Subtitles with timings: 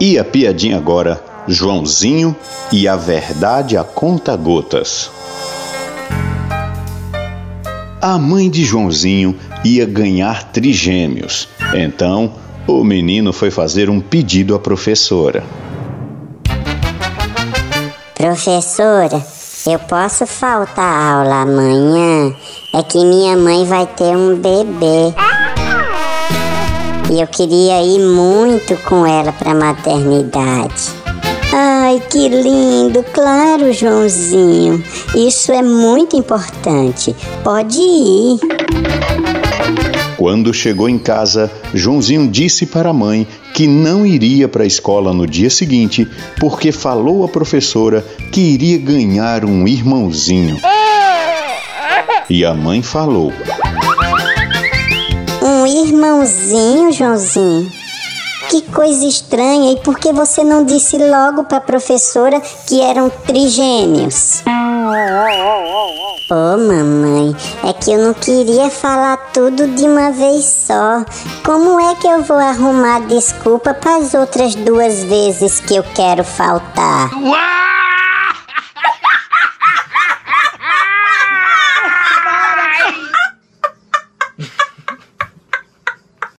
[0.00, 2.34] E a piadinha agora, Joãozinho
[2.72, 5.10] e a verdade a conta gotas.
[8.00, 11.48] A mãe de Joãozinho ia ganhar trigêmeos.
[11.74, 12.34] Então,
[12.66, 15.42] o menino foi fazer um pedido à professora.
[18.14, 19.22] Professora,
[19.66, 22.34] eu posso faltar aula amanhã?
[22.74, 25.14] É que minha mãe vai ter um bebê.
[27.14, 30.88] E eu queria ir muito com ela para maternidade.
[31.52, 33.04] Ai, que lindo!
[33.12, 34.82] Claro, Joãozinho.
[35.14, 37.14] Isso é muito importante.
[37.44, 38.40] Pode ir.
[40.16, 45.12] Quando chegou em casa, Joãozinho disse para a mãe que não iria para a escola
[45.12, 46.10] no dia seguinte
[46.40, 50.58] porque falou à professora que iria ganhar um irmãozinho.
[52.28, 53.32] E a mãe falou:
[55.46, 57.70] Um irmãozinho, Joãozinho?
[58.48, 64.42] Que coisa estranha, e por que você não disse logo para professora que eram trigêmeos?
[66.30, 71.04] Oh, mamãe, é que eu não queria falar tudo de uma vez só.
[71.44, 76.24] Como é que eu vou arrumar desculpa para as outras duas vezes que eu quero
[76.24, 77.10] faltar?
[77.22, 77.63] Uau!